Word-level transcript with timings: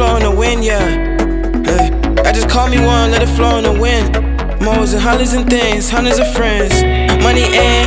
flow 0.00 0.16
in 0.16 0.22
the 0.22 0.34
wind, 0.34 0.64
yeah. 0.64 0.80
Hey, 1.68 1.92
I 2.24 2.32
just 2.32 2.48
call 2.48 2.70
me 2.70 2.78
one, 2.80 3.10
let 3.10 3.20
it 3.20 3.28
flow 3.36 3.58
in 3.58 3.64
the 3.64 3.76
wind. 3.84 4.16
Moles 4.64 4.94
and 4.94 5.02
hollies 5.02 5.34
and 5.34 5.44
things, 5.44 5.90
hundreds 5.90 6.18
of 6.18 6.32
friends. 6.32 6.72
Money 7.20 7.44
and, 7.44 7.84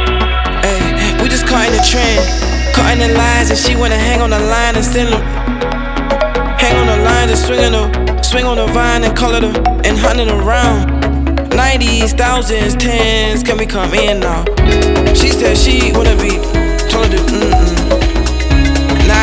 hey, 0.61 0.77
we 1.23 1.27
just 1.27 1.47
caught 1.47 1.65
in 1.65 1.73
the 1.73 1.81
trend. 1.81 2.21
Caught 2.75 2.93
in 2.93 2.99
the 3.01 3.17
lines, 3.17 3.49
and 3.49 3.57
she 3.57 3.75
wanna 3.75 3.97
hang 3.97 4.21
on 4.21 4.29
the 4.29 4.37
line 4.37 4.75
and 4.75 4.85
send 4.85 5.09
them. 5.09 5.23
Hang 6.61 6.75
on 6.77 6.85
the 6.85 6.99
line 7.03 7.29
and 7.29 7.39
swing 7.45 7.65
on 7.65 7.71
the, 7.73 8.21
swing 8.21 8.45
on 8.45 8.57
the 8.57 8.67
vine 8.67 9.03
and 9.03 9.17
color 9.17 9.39
the, 9.39 9.49
and 9.83 9.97
hunting 9.97 10.29
around. 10.29 11.01
90s, 11.49 12.15
thousands, 12.15 12.75
tens, 12.75 13.41
can 13.41 13.57
we 13.57 13.65
come 13.65 13.91
in 13.95 14.19
now? 14.19 14.45
She 15.15 15.29
said 15.29 15.57
she 15.57 15.91
wanna 15.93 16.15
be, 16.21 16.37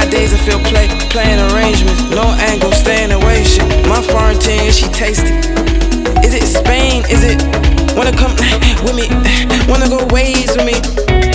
Nowadays 0.00 0.32
I 0.32 0.38
feel 0.38 0.58
play, 0.60 0.88
playing 1.10 1.38
arrangements, 1.52 2.00
no 2.08 2.24
angle, 2.40 2.72
staying 2.72 3.12
away 3.12 3.44
shit. 3.44 3.68
My 3.86 4.00
foreign 4.00 4.38
team, 4.38 4.72
she 4.72 4.88
tasty. 4.88 5.28
Is 6.24 6.32
it 6.32 6.46
Spain? 6.46 7.04
Is 7.10 7.22
it 7.22 7.36
wanna 7.94 8.10
come 8.10 8.32
with 8.82 8.96
me? 8.96 9.08
Wanna 9.68 9.90
go 9.90 10.02
ways 10.06 10.56
with 10.56 10.64
me? 10.64 11.29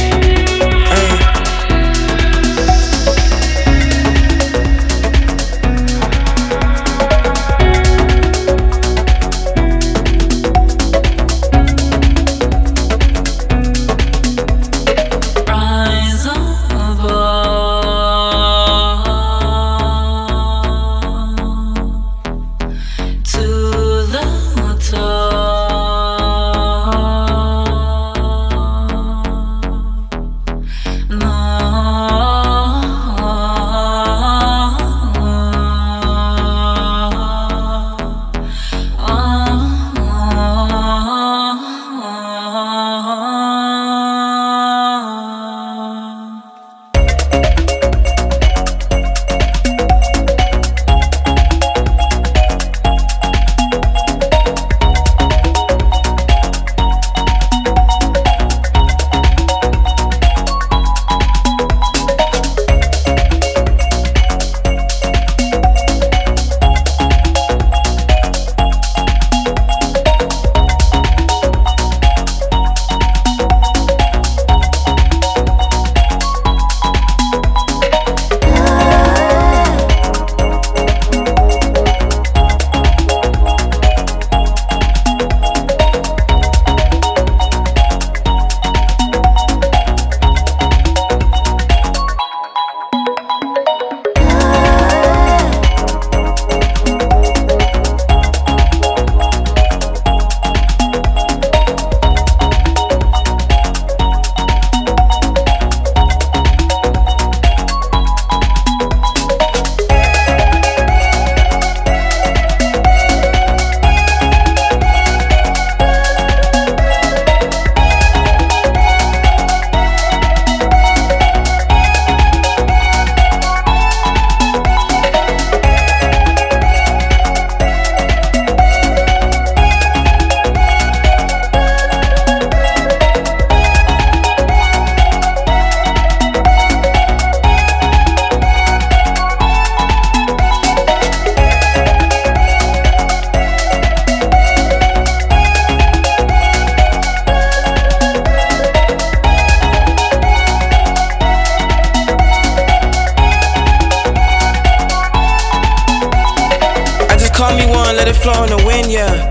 Flow 158.26 158.42
in 158.42 158.50
the 158.50 158.64
wind, 158.66 158.90
yeah. 158.90 159.30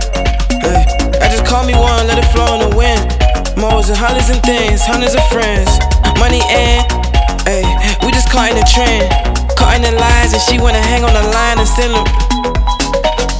Hey, 0.62 0.86
I 1.18 1.26
just 1.26 1.42
call 1.42 1.66
me 1.66 1.74
one, 1.74 2.06
let 2.06 2.14
it 2.14 2.30
flow 2.30 2.46
in 2.54 2.62
the 2.62 2.70
wind. 2.78 3.02
Moles 3.58 3.90
and 3.90 3.98
hollies 3.98 4.30
and 4.30 4.38
things, 4.46 4.86
hundreds 4.86 5.18
of 5.18 5.24
friends. 5.34 5.66
Money 6.22 6.38
and, 6.46 6.86
hey, 7.42 7.66
we 8.06 8.14
just 8.14 8.30
caught 8.30 8.54
in 8.54 8.56
the 8.56 8.62
trend. 8.70 9.10
Caught 9.58 9.82
in 9.82 9.82
the 9.82 9.94
lines, 9.98 10.30
and 10.30 10.38
she 10.38 10.62
wanna 10.62 10.78
hang 10.78 11.02
on 11.02 11.10
the 11.10 11.26
line 11.34 11.58
and 11.58 11.66
still 11.66 12.06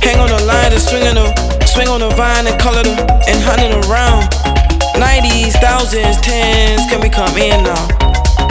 hang 0.02 0.18
on 0.18 0.26
the 0.26 0.42
line 0.42 0.74
and 0.74 0.82
swing 0.82 1.06
on 1.06 1.14
the, 1.14 1.30
swing 1.70 1.86
on 1.86 2.02
the 2.02 2.10
vine 2.18 2.50
and 2.50 2.58
color 2.58 2.82
them 2.82 2.98
and 3.30 3.38
hunting 3.46 3.70
around. 3.86 4.26
90s, 4.98 5.54
thousands, 5.62 6.18
tens, 6.18 6.82
can 6.90 6.98
we 6.98 7.06
come 7.06 7.30
in 7.38 7.62
now? 7.62 7.78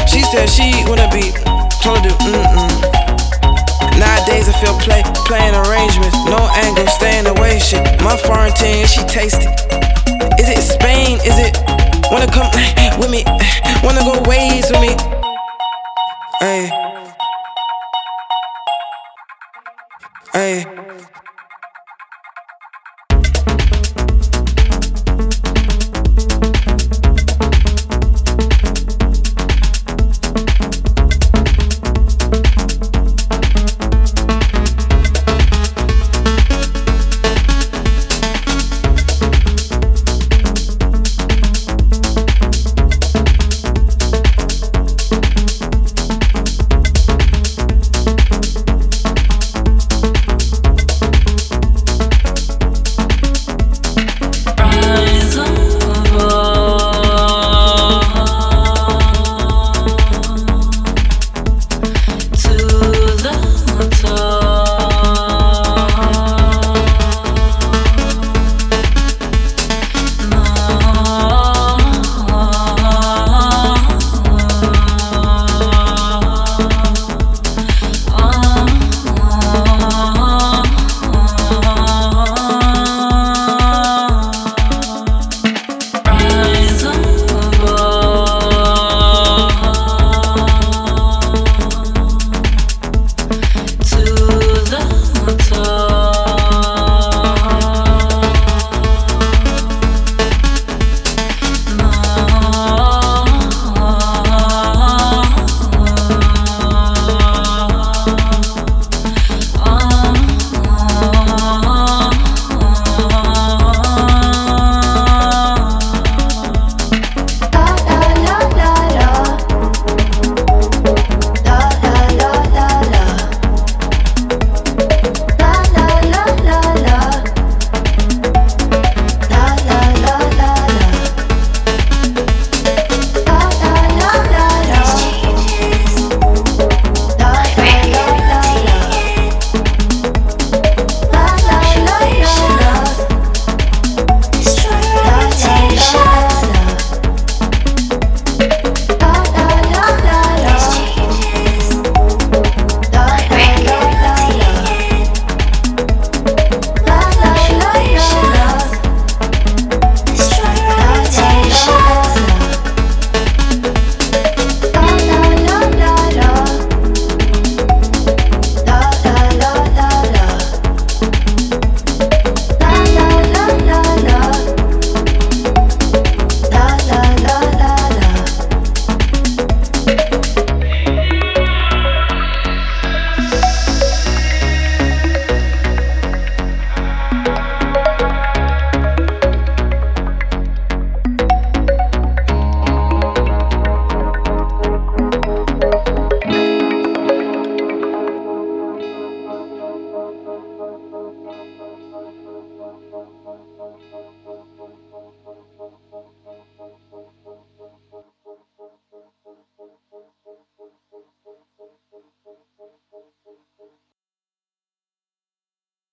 She 0.08 0.24
said 0.24 0.48
she 0.48 0.72
wanna 0.88 1.12
be, 1.12 1.36
told 1.84 2.00
her 2.00 2.16
to, 2.16 2.32
mm-mm. 2.32 2.93
Nowadays 4.00 4.50
I 4.50 4.54
feel 4.62 4.78
play, 4.80 5.04
playing 5.28 5.56
arrangements, 5.56 6.18
no 6.26 6.40
angle, 6.66 6.88
staying 6.88 7.28
away 7.28 7.60
shit. 7.60 7.84
My 8.02 8.18
foreign 8.18 8.54
team, 8.54 8.86
she 8.86 9.02
tasty. 9.06 9.48
Is 10.42 10.50
it 10.50 10.62
Spain? 10.62 11.20
Is 11.26 11.38
it 11.38 11.58
wanna 12.12 12.28
come 12.28 12.50
with 13.00 13.12
me? 13.12 13.24
Wanna 13.84 14.00
go 14.00 14.22
ways 14.30 14.72
with 14.72 14.80
me? 14.80 14.96
Hey. 16.40 16.70
Hey. 20.32 20.83